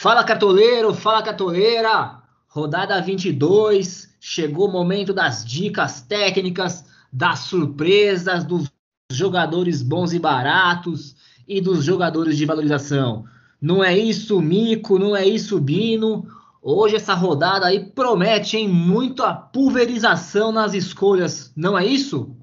[0.00, 2.22] Fala cartoleiro, fala cartoleira.
[2.48, 8.72] Rodada 22, chegou o momento das dicas técnicas, das surpresas, dos
[9.12, 11.14] jogadores bons e baratos
[11.46, 13.26] e dos jogadores de valorização.
[13.60, 16.26] Não é isso, Mico, não é isso, Bino.
[16.62, 22.34] Hoje essa rodada aí promete hein, muita pulverização nas escolhas, não é isso?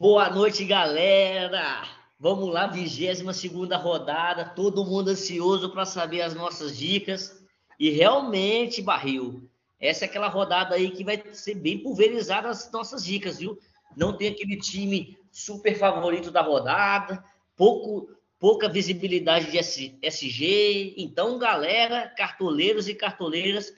[0.00, 1.93] Boa noite, galera!
[2.18, 7.42] Vamos lá, 22 segunda rodada, todo mundo ansioso para saber as nossas dicas.
[7.78, 13.04] E realmente, Barril, essa é aquela rodada aí que vai ser bem pulverizada as nossas
[13.04, 13.58] dicas, viu?
[13.96, 17.22] Não tem aquele time super favorito da rodada,
[17.56, 18.08] pouco,
[18.38, 20.94] pouca visibilidade de SG.
[20.96, 23.72] Então, galera, cartoleiros e cartoleiras,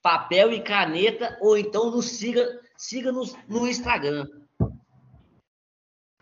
[0.00, 4.26] papel e caneta, ou então nos siga, siga nos, no Instagram.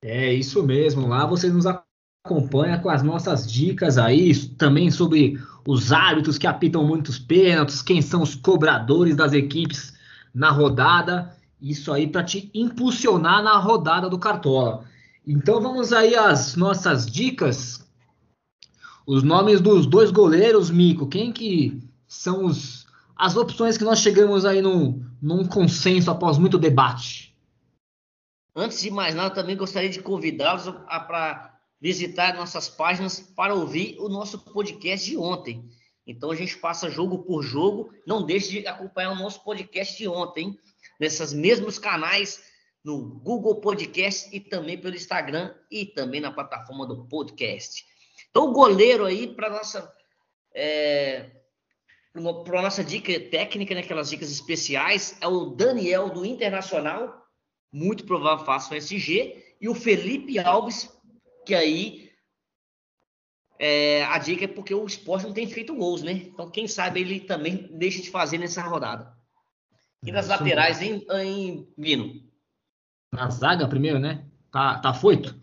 [0.03, 5.93] É isso mesmo, lá você nos acompanha com as nossas dicas aí, também sobre os
[5.93, 9.99] árbitros que apitam muitos pênaltis, quem são os cobradores das equipes
[10.35, 14.85] na rodada, isso aí para te impulsionar na rodada do Cartola.
[15.27, 17.87] Então vamos aí às nossas dicas.
[19.07, 21.09] Os nomes dos dois goleiros, Mico.
[21.09, 26.59] Quem que são os, as opções que nós chegamos aí num, num consenso após muito
[26.59, 27.37] debate?
[28.55, 30.65] Antes de mais nada, também gostaria de convidá-los
[31.07, 35.69] para visitar nossas páginas para ouvir o nosso podcast de ontem.
[36.07, 37.93] Então a gente passa jogo por jogo.
[38.07, 40.59] Não deixe de acompanhar o nosso podcast de ontem,
[40.99, 42.50] nesses mesmos canais
[42.85, 47.85] no Google Podcast e também pelo Instagram e também na plataforma do podcast.
[48.31, 49.93] Então, o goleiro aí para nossa
[50.55, 51.31] é,
[52.13, 57.25] para nossa dica técnica, né, aquelas dicas especiais, é o Daniel do Internacional,
[57.73, 60.91] muito provável faça o SG, e o Felipe Alves,
[61.47, 62.11] que aí
[63.59, 66.13] é, a dica é porque o esporte não tem feito gols, né?
[66.13, 69.15] Então, quem sabe ele também deixa de fazer nessa rodada.
[70.03, 72.30] E nas laterais, em, em Vino?
[73.13, 74.25] Na zaga primeiro, né?
[74.53, 75.35] Tá, tá foito?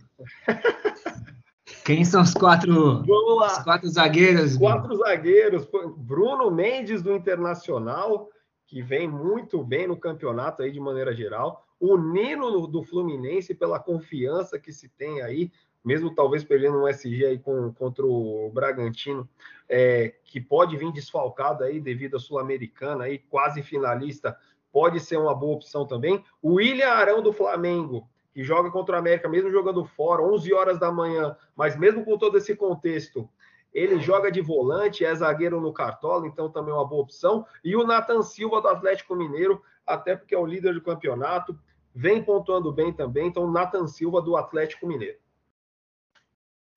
[1.85, 4.57] Quem são os quatro, os quatro zagueiros?
[4.57, 5.67] Quatro zagueiros.
[5.97, 8.29] Bruno Mendes do Internacional,
[8.65, 11.65] que vem muito bem no campeonato aí de maneira geral.
[11.79, 15.51] O Nino do Fluminense, pela confiança que se tem aí,
[15.83, 19.27] mesmo talvez perdendo um SG aí com, contra o Bragantino,
[19.69, 24.37] é, que pode vir desfalcado aí devido à Sul-Americana aí, quase finalista,
[24.71, 26.23] pode ser uma boa opção também.
[26.41, 30.79] O William Arão do Flamengo, que joga contra o América, mesmo jogando fora, 11 horas
[30.79, 33.29] da manhã, mas mesmo com todo esse contexto,
[33.73, 37.45] ele joga de volante, é zagueiro no Cartola, então também é uma boa opção.
[37.63, 41.57] E o Nathan Silva do Atlético Mineiro, até porque é o líder do campeonato,
[41.93, 43.27] vem pontuando bem também.
[43.27, 45.17] Então, Nathan Silva do Atlético Mineiro.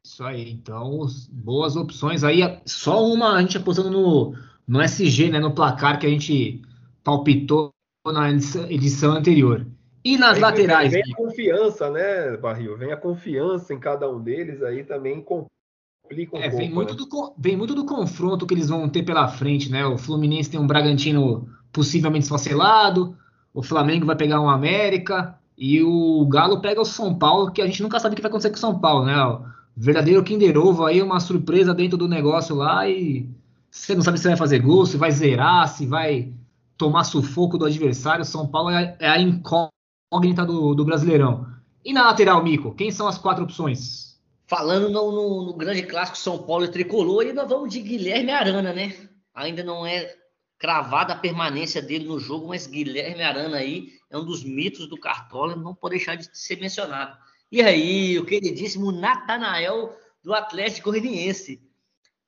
[0.03, 2.41] Isso aí, então, boas opções aí.
[2.65, 4.35] Só uma a gente apostando no,
[4.67, 6.63] no SG, né, no placar que a gente
[7.05, 7.73] palpitou
[8.07, 9.67] na edição anterior.
[10.03, 10.91] E nas laterais?
[10.91, 12.77] Vem a confiança, né, Barril?
[12.79, 16.57] Vem a confiança em cada um deles, aí também complica um é, pouco.
[16.57, 16.99] Vem muito, né?
[16.99, 19.85] do, vem muito do confronto que eles vão ter pela frente, né?
[19.85, 23.15] O Fluminense tem um Bragantino possivelmente esfacelado,
[23.53, 27.67] o Flamengo vai pegar um América, e o Galo pega o São Paulo, que a
[27.67, 29.23] gente nunca sabe o que vai acontecer com o São Paulo, né?
[29.23, 29.45] O
[29.77, 33.29] verdadeiro Kinder Ovo aí, uma surpresa dentro do negócio lá, e
[33.71, 36.33] você não sabe se vai fazer gol, se vai zerar, se vai
[36.81, 38.25] tomar sufoco do adversário.
[38.25, 41.47] São Paulo é, é a incógnita do, do Brasileirão.
[41.85, 44.19] E na lateral, Mico, quem são as quatro opções?
[44.47, 48.73] Falando no, no, no, grande clássico São Paulo e Tricolor, ainda vamos de Guilherme Arana,
[48.73, 48.97] né?
[49.35, 50.17] Ainda não é
[50.59, 54.99] cravada a permanência dele no jogo, mas Guilherme Arana aí é um dos mitos do
[54.99, 57.17] Cartola, não pode deixar de ser mencionado.
[57.53, 59.95] E aí, o queridíssimo Natanael
[60.25, 61.61] do Atlético Goianiense.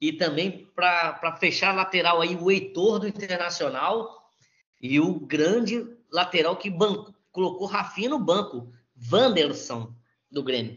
[0.00, 4.21] E também para fechar a lateral aí, o Heitor do Internacional
[4.82, 8.72] e o grande lateral que banco, colocou Rafinha no banco,
[9.10, 9.94] Wanderson,
[10.30, 10.76] do Grêmio.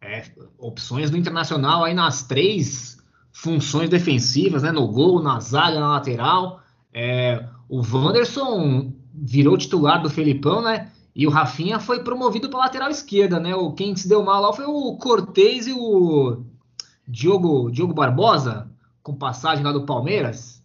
[0.00, 0.24] É,
[0.58, 2.98] opções do Internacional aí nas três
[3.32, 4.72] funções defensivas, né?
[4.72, 6.60] No gol, na zaga, na lateral.
[6.92, 10.90] É, o Wanderson virou titular do Felipão, né?
[11.14, 13.54] E o Rafinha foi promovido para lateral esquerda, né?
[13.54, 16.42] O, quem se deu mal lá foi o Cortez e o
[17.06, 18.70] Diogo, Diogo Barbosa,
[19.02, 20.61] com passagem lá do Palmeiras.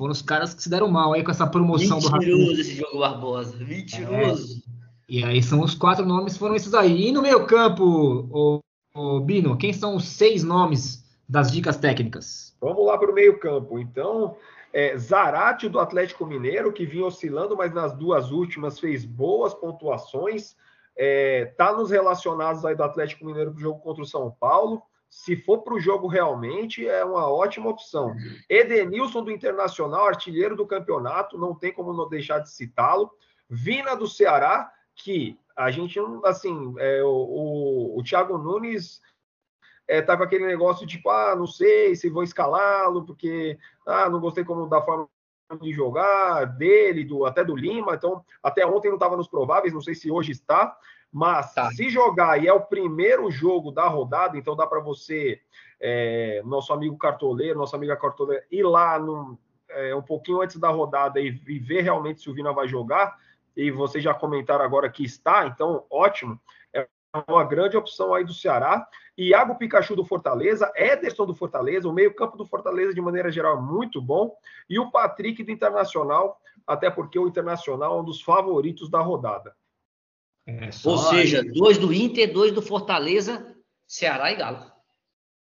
[0.00, 2.34] Foram os caras que se deram mal aí com essa promoção Mentiroso do Rafinha.
[2.34, 3.56] Mentiroso esse Diogo Barbosa.
[3.58, 4.62] Mentiroso.
[4.66, 7.08] É, e aí são os quatro nomes, foram esses aí.
[7.08, 8.60] E no meio campo, o,
[8.94, 12.56] o Bino, quem são os seis nomes das dicas técnicas?
[12.62, 13.78] Vamos lá para o meio campo.
[13.78, 14.38] Então,
[14.72, 20.56] é, Zarate do Atlético Mineiro, que vinha oscilando, mas nas duas últimas fez boas pontuações.
[20.96, 24.80] É, tá nos relacionados aí do Atlético Mineiro para o jogo contra o São Paulo.
[25.10, 28.14] Se for para o jogo realmente, é uma ótima opção.
[28.48, 33.10] Edenilson do Internacional, artilheiro do campeonato, não tem como não deixar de citá-lo.
[33.48, 39.02] Vina do Ceará, que a gente, assim, é, o, o, o Thiago Nunes
[39.88, 44.20] é, tá com aquele negócio tipo, ah, não sei se vou escalá-lo, porque ah, não
[44.20, 45.08] gostei como da forma
[45.60, 49.80] de jogar dele, do, até do Lima, então até ontem não estava nos prováveis, não
[49.80, 50.76] sei se hoje está,
[51.12, 51.70] mas tá.
[51.70, 55.40] se jogar e é o primeiro jogo da rodada, então dá para você,
[55.80, 60.68] é, nosso amigo cartoleiro, nossa amiga cartoleira, ir lá no, é, um pouquinho antes da
[60.68, 63.18] rodada e, e ver realmente se o Vina vai jogar,
[63.56, 66.40] e vocês já comentaram agora que está, então ótimo
[67.28, 68.86] uma grande opção aí do Ceará.
[69.18, 73.60] Iago Pikachu do Fortaleza, Ederson do Fortaleza, o meio-campo do Fortaleza, de maneira geral, é
[73.60, 74.34] muito bom.
[74.68, 79.54] E o Patrick do Internacional, até porque o Internacional é um dos favoritos da rodada.
[80.46, 81.52] É, Ou seja, aí.
[81.52, 83.54] dois do Inter, dois do Fortaleza,
[83.86, 84.70] Ceará e Galo.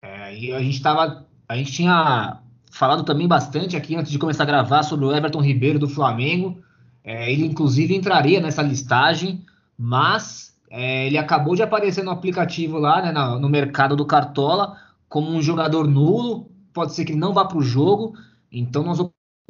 [0.02, 1.26] É, e a gente tava.
[1.48, 2.40] A gente tinha
[2.70, 6.62] falado também bastante aqui antes de começar a gravar sobre o Everton Ribeiro do Flamengo.
[7.04, 9.44] É, ele, inclusive, entraria nessa listagem,
[9.76, 14.76] mas é, ele acabou de aparecer no aplicativo lá, né, no, no mercado do Cartola,
[15.08, 16.50] como um jogador nulo.
[16.72, 18.14] Pode ser que ele não vá para o jogo,
[18.50, 18.98] então nós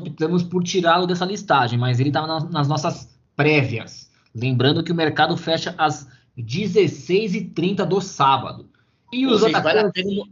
[0.00, 4.10] optamos por tirá-lo dessa listagem, mas ele estava nas, nas nossas prévias.
[4.34, 6.08] Lembrando que o mercado fecha às
[6.38, 8.70] 16h30 do sábado.
[9.12, 10.24] E os seja, vale, a pena,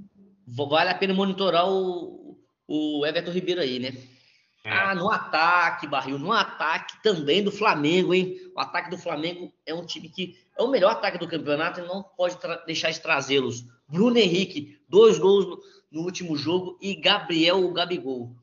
[0.47, 3.93] vale a pena monitorar o, o Everton Ribeiro aí, né?
[4.65, 4.71] É.
[4.71, 8.37] Ah, no ataque, Barril, no ataque também do Flamengo, hein?
[8.55, 11.87] O ataque do Flamengo é um time que é o melhor ataque do campeonato e
[11.87, 12.37] não pode
[12.67, 13.65] deixar de trazê-los.
[13.89, 18.37] Bruno Henrique, dois gols no, no, último jogo, e Gabriel o Gabigol.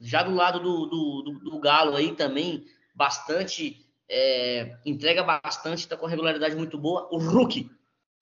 [0.00, 2.64] Já do lado do, do, do, do Galo aí também,
[2.94, 7.08] bastante, é, entrega bastante, está com regularidade muito boa.
[7.10, 7.70] O Hulk.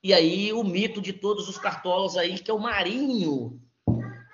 [0.02, 3.60] E aí o mito de todos os cartolas aí, que é o Marinho.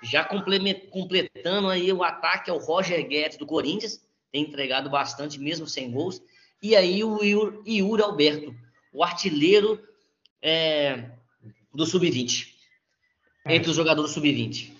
[0.01, 4.01] Já completando aí o ataque é o Roger Guedes do Corinthians,
[4.31, 6.21] tem entregado bastante mesmo sem gols.
[6.61, 8.53] E aí o Yuri Alberto,
[8.93, 9.81] o artilheiro
[10.41, 11.11] é,
[11.73, 12.47] do Sub-20,
[13.45, 13.55] é.
[13.55, 14.73] entre os jogadores Sub-20.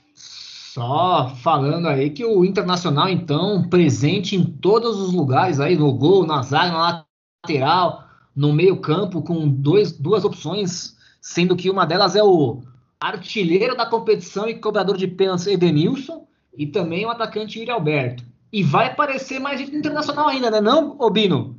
[0.73, 6.25] Só falando aí que o Internacional, então, presente em todos os lugares aí, no gol,
[6.25, 7.05] na zaga, na
[7.45, 8.05] lateral,
[8.35, 12.63] no meio campo, com dois, duas opções, sendo que uma delas é o
[12.99, 16.25] artilheiro da competição e cobrador de pênaltis Edenilson,
[16.57, 18.23] e também o atacante Yuri Alberto.
[18.51, 21.55] E vai aparecer mais internacional ainda, né não, Obino?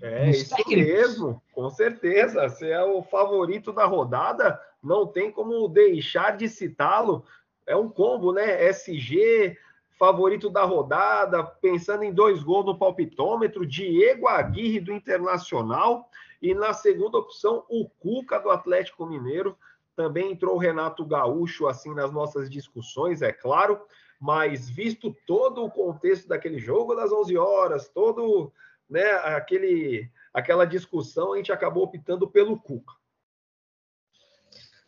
[0.00, 2.48] É isso mesmo, com certeza.
[2.48, 7.24] Você é o favorito da rodada, não tem como deixar de citá-lo.
[7.66, 8.68] É um combo, né?
[8.68, 9.56] SG,
[9.98, 16.08] favorito da rodada, pensando em dois gols no palpitômetro, Diego Aguirre do Internacional
[16.40, 19.56] e na segunda opção o Cuca do Atlético Mineiro.
[19.96, 23.80] Também entrou o Renato Gaúcho assim nas nossas discussões, é claro,
[24.20, 28.52] mas visto todo o contexto daquele jogo das 11 horas, todo
[28.88, 32.94] né, aquele, aquela discussão, a gente acabou optando pelo Cuca.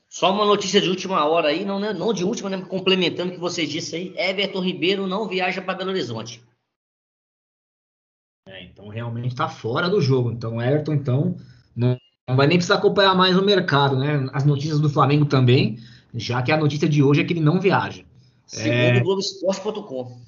[0.08, 3.34] Só uma notícia de última hora aí, não, né, não de última, né, complementando o
[3.34, 6.42] que vocês disseram aí, Everton Ribeiro não viaja para Belo Horizonte.
[8.48, 10.32] É, então realmente está fora do jogo.
[10.32, 11.36] Então, Everton, então,
[11.76, 11.96] não,
[12.28, 14.28] não vai nem precisar acompanhar mais o mercado, né?
[14.32, 15.78] As notícias do Flamengo também,
[16.12, 18.04] já que a notícia de hoje é que ele não viaja.
[18.46, 19.00] Segundo é...
[19.00, 20.20] Globoesporte.com.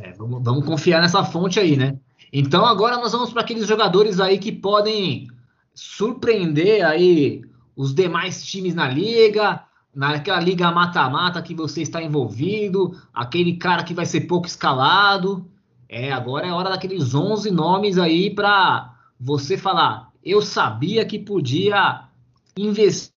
[0.00, 1.98] É, vamos, vamos confiar nessa fonte aí, né?
[2.32, 5.28] Então agora nós vamos para aqueles jogadores aí que podem
[5.74, 7.42] surpreender aí
[7.76, 13.94] os demais times na liga, naquela liga mata-mata que você está envolvido, aquele cara que
[13.94, 15.48] vai ser pouco escalado.
[15.88, 20.12] É, agora é hora daqueles 11 nomes aí para você falar.
[20.22, 22.08] Eu sabia que podia
[22.56, 23.12] investir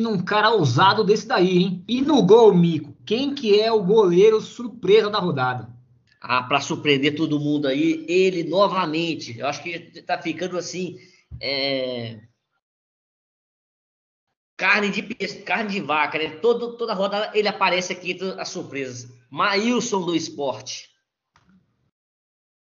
[0.00, 1.84] num cara ousado desse daí, hein?
[1.88, 5.73] E no gol, Mico, quem que é o goleiro surpresa da rodada?
[6.26, 9.38] Ah, para surpreender todo mundo aí, ele novamente.
[9.38, 10.96] Eu acho que está ficando assim.
[11.38, 12.18] É...
[14.56, 15.02] carne de,
[15.42, 16.30] carne de vaca, né?
[16.36, 19.12] Todo, toda rodada ele aparece aqui entre as surpresas.
[19.30, 20.88] Maílson do esporte.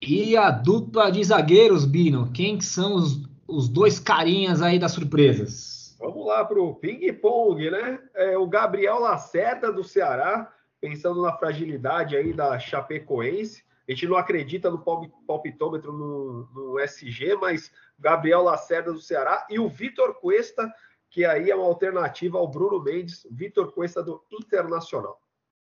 [0.02, 2.32] E a dupla de zagueiros, Bino?
[2.32, 5.98] Quem são os, os dois carinhas aí das surpresas?
[6.00, 8.00] Vamos lá para o ping-pong, né?
[8.16, 10.52] É, o Gabriel Lacerda do Ceará,
[10.82, 13.64] pensando na fragilidade aí da Chapecoense.
[13.88, 14.84] A gente não acredita no
[15.28, 20.72] palpitômetro no, no SG, mas Gabriel Lacerda do Ceará e o Vitor Cuesta,
[21.10, 25.20] que aí é uma alternativa ao Bruno Mendes, Vitor Cuesta do Internacional.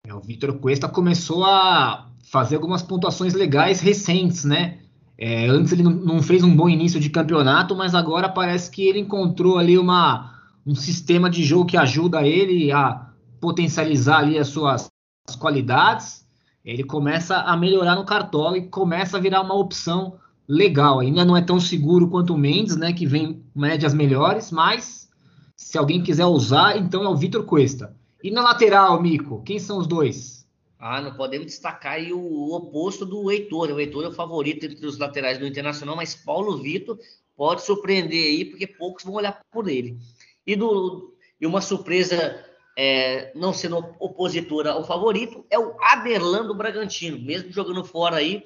[0.06, 4.80] É, o Vitor Cuesta começou a fazer algumas pontuações legais recentes, né?
[5.16, 8.98] É, antes ele não fez um bom início de campeonato, mas agora parece que ele
[8.98, 14.91] encontrou ali uma, um sistema de jogo que ajuda ele a potencializar ali as suas
[15.38, 16.26] qualidades.
[16.64, 21.00] Ele começa a melhorar no cartola e começa a virar uma opção legal.
[21.00, 22.92] Ainda não é tão seguro quanto o Mendes, né?
[22.92, 25.08] Que vem médias melhores, mas
[25.56, 27.96] se alguém quiser usar, então é o Vitor Cuesta.
[28.22, 30.46] E na lateral, Mico, quem são os dois?
[30.78, 33.70] Ah, não podemos destacar aí o oposto do Heitor.
[33.70, 36.98] O Heitor é o favorito entre os laterais do Internacional, mas Paulo Vitor
[37.36, 39.98] pode surpreender aí, porque poucos vão olhar por ele.
[40.46, 42.44] E, do, e uma surpresa,
[42.76, 47.18] é, não sendo opositora ao favorito, é o Aderlan Bragantino.
[47.18, 48.44] Mesmo jogando fora aí,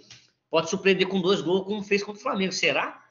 [0.50, 2.52] pode surpreender com dois gols, como fez contra o Flamengo.
[2.52, 3.02] Será?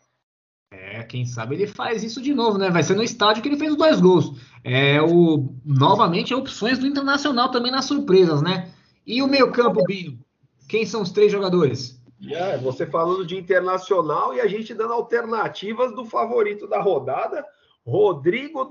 [0.71, 2.69] É, quem sabe ele faz isso de novo, né?
[2.69, 4.39] Vai ser no estádio que ele fez os dois gols.
[4.63, 8.73] É o novamente opções do Internacional também nas surpresas, né?
[9.05, 10.19] E o meio campo, Binho?
[10.67, 12.01] Quem são os três jogadores?
[12.29, 17.45] É, você falando de Internacional e a gente dando alternativas do favorito da rodada,
[17.85, 18.67] Rodrigo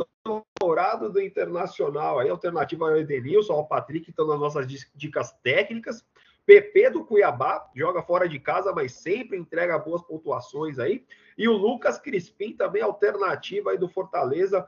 [0.65, 2.19] Dourado do Internacional.
[2.19, 6.03] Aí alternativa ao Edenilson, ao Patrick, estão nas nossas dicas técnicas.
[6.47, 11.05] PP do Cuiabá, joga fora de casa, mas sempre entrega boas pontuações aí.
[11.37, 14.67] E o Lucas Crispim, também alternativa aí do Fortaleza,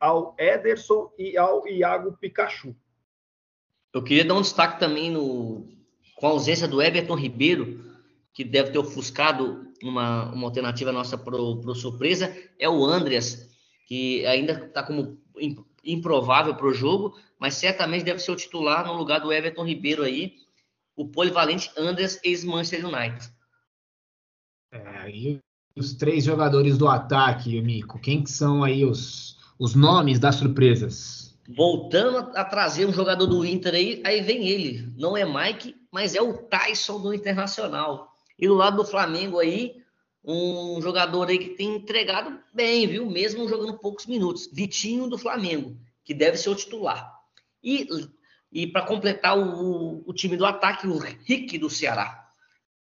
[0.00, 2.74] ao Ederson e ao Iago Pikachu.
[3.92, 5.68] Eu queria dar um destaque também no,
[6.16, 7.80] com a ausência do Everton Ribeiro,
[8.32, 13.50] que deve ter ofuscado uma, uma alternativa nossa para o surpresa, é o Andreas,
[13.86, 15.22] que ainda está como
[15.84, 20.02] improvável para o jogo, mas certamente deve ser o titular no lugar do Everton Ribeiro
[20.02, 20.36] aí,
[20.96, 23.28] o polivalente Andreas ex-Manchester United.
[24.72, 25.40] É, e
[25.76, 31.36] os três jogadores do ataque, Mico, quem que são aí os, os nomes das surpresas?
[31.48, 34.90] Voltando a trazer um jogador do Inter aí, aí vem ele.
[34.96, 38.14] Não é Mike, mas é o Tyson do Internacional.
[38.38, 39.83] E do lado do Flamengo aí,
[40.24, 43.10] um jogador aí que tem entregado bem, viu?
[43.10, 44.48] Mesmo jogando poucos minutos.
[44.52, 47.12] Vitinho do Flamengo, que deve ser o titular.
[47.62, 47.86] E
[48.54, 52.30] e para completar o, o, time do ataque, o Rick do Ceará,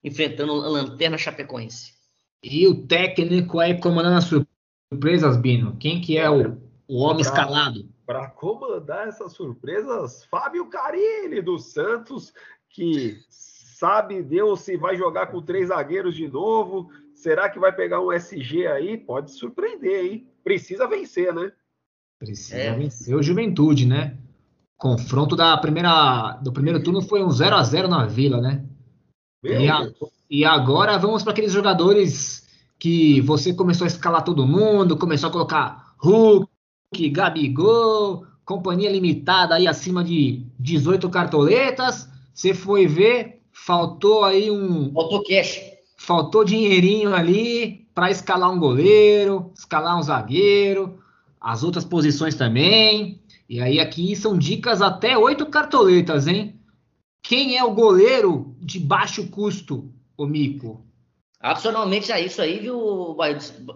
[0.03, 1.95] enfrentando a Lanterna Chapecoense.
[2.43, 5.75] E o técnico aí comandando as surpresas, Bino?
[5.77, 7.89] Quem que é o, o homem pra, escalado?
[8.05, 12.31] Para comandar essas surpresas, Fábio Carilli do Santos,
[12.69, 16.91] que sabe Deus se vai jogar com três zagueiros de novo.
[17.15, 18.97] Será que vai pegar um SG aí?
[18.97, 20.27] Pode surpreender, hein?
[20.43, 21.51] Precisa vencer, né?
[22.19, 22.75] Precisa é.
[22.75, 24.17] vencer o Juventude, né?
[24.77, 28.63] confronto da primeira, do primeiro turno foi um 0 a 0 na Vila, né?
[29.43, 29.87] E, a,
[30.29, 32.47] e, agora vamos para aqueles jogadores
[32.79, 36.49] que você começou a escalar todo mundo, começou a colocar Hulk,
[37.11, 42.09] Gabigol, companhia limitada aí acima de 18 cartoletas.
[42.33, 44.91] Você foi ver, faltou aí um.
[44.91, 45.61] Faltou cash.
[45.95, 50.99] Faltou dinheirinho ali para escalar um goleiro, escalar um zagueiro,
[51.39, 53.21] as outras posições também.
[53.47, 56.59] E aí aqui são dicas até oito cartoletas, hein?
[57.23, 60.85] Quem é o goleiro de baixo custo, o Mico?
[61.39, 63.15] Adicionalmente a isso aí, viu,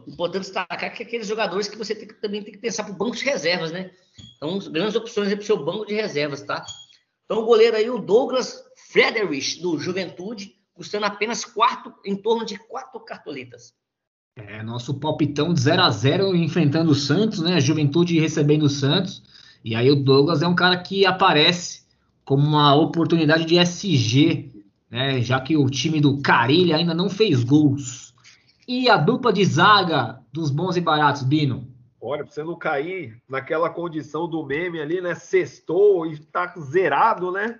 [0.07, 2.97] importante destacar que aqueles jogadores que você tem que, também tem que pensar para o
[2.97, 3.91] banco de reservas, né?
[4.37, 6.65] Então, grandes opções para o seu banco de reservas, tá?
[7.25, 12.57] Então, o goleiro aí, o Douglas Frederich, do Juventude, custando apenas quatro, em torno de
[12.57, 13.73] quatro cartoletas.
[14.33, 17.59] É, nosso palpitão de 0 a 0 enfrentando o Santos, né?
[17.59, 19.21] Juventude recebendo o Santos.
[19.61, 21.83] E aí o Douglas é um cara que aparece
[22.23, 24.53] como uma oportunidade de SG,
[24.89, 25.21] né?
[25.21, 28.13] Já que o time do Carilha ainda não fez gols.
[28.65, 31.67] E a dupla de zaga dos bons e baratos, Bino?
[31.99, 35.13] Olha, pra você não cair naquela condição do meme ali, né?
[35.13, 37.59] Sextou e tá zerado, né?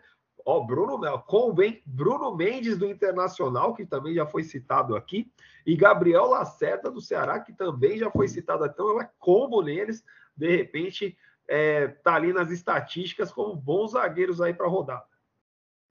[0.50, 5.32] Ó, Bruno, convém, Bruno Mendes do Internacional, que também já foi citado aqui,
[5.63, 8.65] e Gabriel Lacerda do Ceará, que também já foi citado.
[8.65, 10.03] Então, ela combo neles,
[10.36, 11.15] de repente,
[11.48, 15.06] é, tá ali nas estatísticas como bons zagueiros aí para rodar.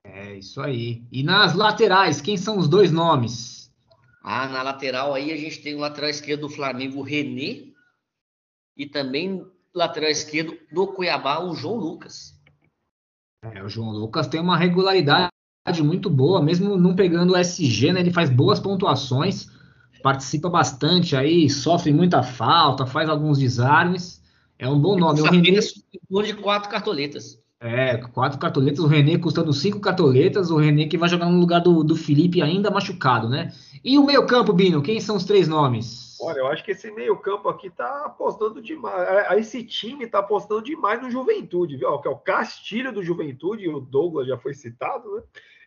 [0.03, 1.05] É isso aí.
[1.09, 3.73] E nas laterais, quem são os dois nomes?
[4.21, 7.71] Ah, na lateral aí a gente tem o lateral esquerdo do Flamengo, o René,
[8.75, 12.37] e também lateral esquerdo do Cuiabá, o João Lucas.
[13.41, 15.31] É, o João Lucas tem uma regularidade
[15.81, 18.01] muito boa, mesmo não pegando o SG, né?
[18.01, 19.47] Ele faz boas pontuações,
[20.03, 24.21] participa bastante aí, sofre muita falta, faz alguns desarmes.
[24.57, 25.21] É um bom nome.
[25.21, 25.59] O René
[26.23, 27.41] de quatro cartoletas.
[27.61, 31.59] É, quatro cartoletas, o René custando cinco cartoletas, o René que vai jogar no lugar
[31.59, 33.51] do, do Felipe ainda machucado, né?
[33.83, 36.17] E o meio campo, Bino, quem são os três nomes?
[36.21, 39.27] Olha, eu acho que esse meio campo aqui tá apostando demais.
[39.29, 41.97] É, esse time tá apostando demais no Juventude, viu?
[41.99, 45.23] Que é o Castilho do Juventude, o Douglas já foi citado, né?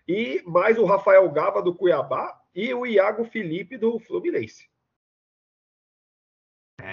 [0.08, 4.71] E mais o Rafael Gava do Cuiabá e o Iago Felipe do Fluminense.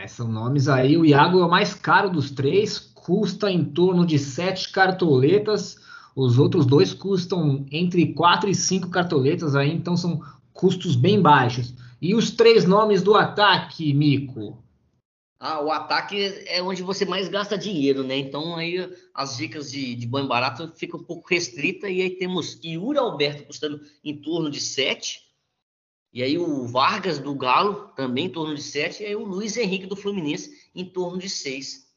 [0.01, 0.96] É, são nomes aí.
[0.96, 5.77] O Iago é o mais caro dos três, custa em torno de sete cartoletas.
[6.15, 10.22] Os outros dois custam entre quatro e cinco cartoletas aí, então são
[10.53, 11.74] custos bem baixos.
[12.01, 14.63] E os três nomes do ataque, Mico?
[15.38, 18.18] Ah, o ataque é onde você mais gasta dinheiro, né?
[18.18, 22.58] Então aí as dicas de, de banho barato ficam um pouco restrita e aí temos
[22.63, 25.29] Yuri Alberto custando em torno de 7.
[26.12, 29.56] E aí o Vargas do Galo também em torno de 7 e aí o Luiz
[29.58, 31.88] Henrique do Fluminense em torno de 6.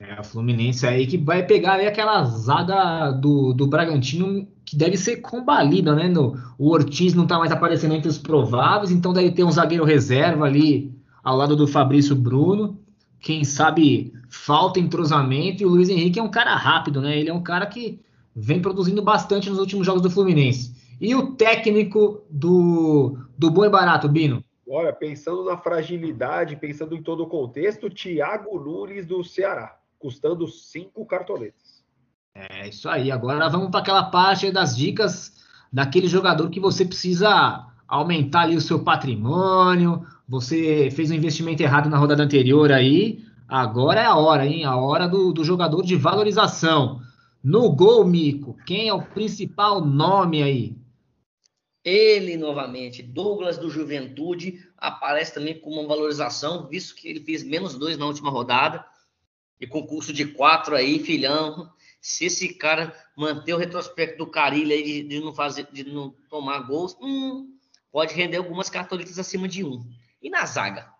[0.00, 4.96] É, o Fluminense aí que vai pegar ali aquela zaga do, do Bragantino que deve
[4.96, 6.06] ser combalida, né?
[6.06, 9.84] No, o Ortiz não tá mais aparecendo entre os prováveis, então deve ter um zagueiro
[9.84, 10.94] reserva ali
[11.24, 12.78] ao lado do Fabrício Bruno.
[13.18, 17.18] Quem sabe falta entrosamento e o Luiz Henrique é um cara rápido, né?
[17.18, 17.98] Ele é um cara que
[18.36, 20.76] vem produzindo bastante nos últimos jogos do Fluminense.
[21.00, 24.44] E o técnico do, do Boi Barato, Bino?
[24.68, 31.04] Olha, pensando na fragilidade, pensando em todo o contexto, Thiago Nunes do Ceará custando cinco
[31.04, 31.82] cartoletas.
[32.34, 33.10] É isso aí.
[33.10, 35.34] Agora vamos para aquela parte das dicas
[35.72, 40.06] daquele jogador que você precisa aumentar ali o seu patrimônio.
[40.28, 43.24] Você fez um investimento errado na rodada anterior aí.
[43.48, 44.64] Agora é a hora, hein?
[44.64, 47.00] A hora do, do jogador de valorização.
[47.42, 50.76] No gol, Mico, quem é o principal nome aí?
[51.84, 57.78] Ele novamente, Douglas do Juventude, aparece também com uma valorização, visto que ele fez menos
[57.78, 58.84] dois na última rodada
[59.60, 61.72] e concurso de quatro aí, filhão.
[62.00, 66.14] Se esse cara manter o retrospecto do Carilho aí de, de, não fazer, de não
[66.28, 67.56] tomar gols, hum,
[67.90, 69.84] pode render algumas cartolitas acima de um.
[70.22, 70.92] E na zaga?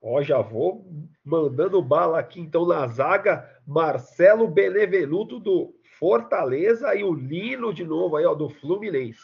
[0.00, 0.86] Ó, já vou
[1.24, 8.16] mandando bala aqui então na zaga, Marcelo Benevenuto do Fortaleza e o Nino de novo
[8.16, 9.20] aí, ó, do Fluminense.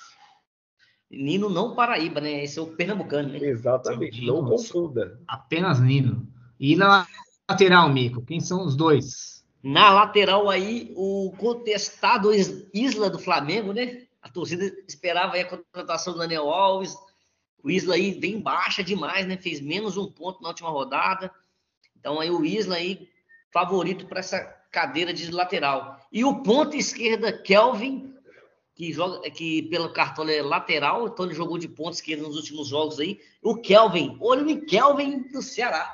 [1.11, 2.43] Nino não Paraíba, né?
[2.43, 3.39] Esse é o pernambucano, né?
[3.39, 5.21] Exatamente, não confunda.
[5.29, 6.27] Apenas Nino.
[6.59, 7.07] E na
[7.49, 8.23] lateral, Mico?
[8.23, 9.45] Quem são os dois?
[9.63, 12.31] Na lateral aí, o contestado
[12.75, 14.07] Isla do Flamengo, né?
[14.21, 16.97] A torcida esperava a contratação do Daniel Alves.
[17.63, 19.37] O Isla aí bem baixa demais, né?
[19.37, 21.31] Fez menos um ponto na última rodada.
[21.99, 23.09] Então aí o Isla aí
[23.53, 26.01] favorito para essa cadeira de lateral.
[26.13, 28.13] E o ponto esquerda, Kelvin,
[28.75, 32.67] que joga que pelo cartão é lateral, então ele jogou de ponto esquerda nos últimos
[32.67, 33.21] jogos aí.
[33.41, 35.89] O Kelvin, olha o Kelvin do Ceará.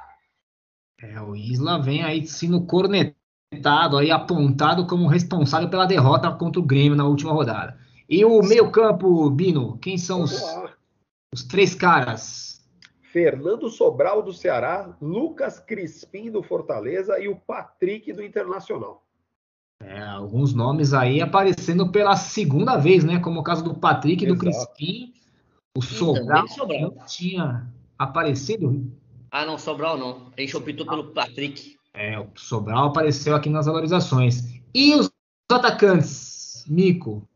[1.03, 6.65] É, o Isla vem aí sendo cornetado, aí apontado como responsável pela derrota contra o
[6.65, 7.79] Grêmio na última rodada.
[8.09, 10.43] E o meio-campo, Bino, quem são os,
[11.35, 12.50] os três caras?
[13.13, 19.05] Fernando Sobral do Ceará, Lucas Crispim do Fortaleza e o Patrick do Internacional.
[19.83, 23.19] É, alguns nomes aí aparecendo pela segunda vez, né?
[23.19, 25.15] Como o caso do Patrick e do Crispim.
[25.77, 27.67] O Sobral, Sobral não tinha
[27.99, 28.93] aparecido
[29.31, 30.33] ah, não, Sobral não.
[30.37, 31.77] A gente optou pelo Patrick.
[31.95, 34.61] É, o Sobral apareceu aqui nas valorizações.
[34.75, 35.09] E os
[35.51, 37.29] atacantes, Mico?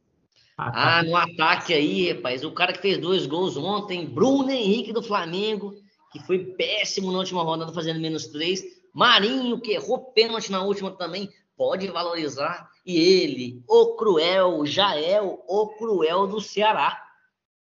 [0.57, 5.03] Ah, no ataque aí, rapaz, o cara que fez dois gols ontem, Bruno Henrique do
[5.03, 5.75] Flamengo,
[6.13, 8.63] que foi péssimo na última rodada, fazendo menos três.
[8.95, 12.69] Marinho, que errou pênalti na última também, pode valorizar.
[12.87, 17.03] E ele, o Cruel, Jael, o Cruel do Ceará.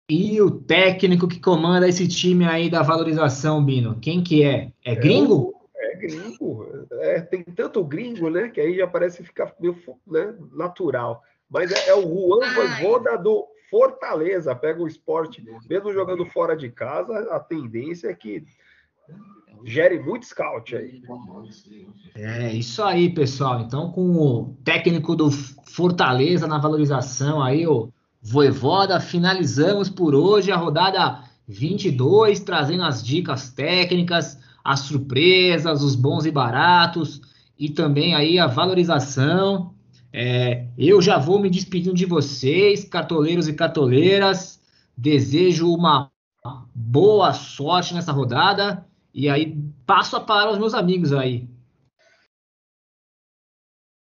[0.08, 4.71] E o técnico que comanda esse time aí da valorização, Bino, quem que é?
[4.84, 5.56] É gringo?
[5.76, 6.88] É, é gringo.
[6.91, 8.50] É, tem tanto gringo, né?
[8.50, 11.24] Que aí já parece ficar meio né, natural.
[11.49, 14.55] Mas é, é o Juan Voivoda do Fortaleza.
[14.55, 18.43] Pega o esporte, mesmo jogando fora de casa, a tendência é que
[19.63, 21.01] gere muito scout aí.
[22.15, 23.62] É isso aí, pessoal.
[23.62, 30.58] Então, com o técnico do Fortaleza na valorização aí, o Voivoda, finalizamos por hoje a
[30.58, 37.21] rodada 22, trazendo as dicas técnicas, as surpresas, os bons e baratos
[37.58, 39.74] e também aí a valorização.
[40.17, 44.62] É, eu já vou me despedindo de vocês, cartoleiros e cartoleiras.
[44.95, 46.10] Desejo uma
[46.73, 51.49] boa sorte nessa rodada E aí passo a palavra aos meus amigos aí.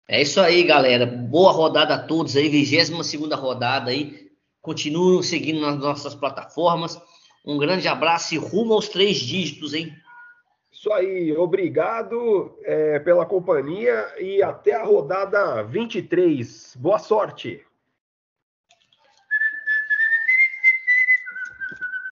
[0.07, 1.05] É isso aí, galera.
[1.05, 4.31] Boa rodada a todos aí, 22 segunda rodada aí.
[4.61, 6.97] Continuem seguindo nas nossas plataformas.
[7.45, 9.93] Um grande abraço e rumo aos três dígitos, hein?
[10.77, 16.77] Isso aí, obrigado é, pela companhia e até a rodada 23.
[16.79, 17.66] Boa sorte!